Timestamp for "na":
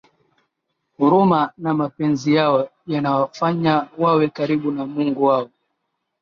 1.57-1.73, 4.71-4.85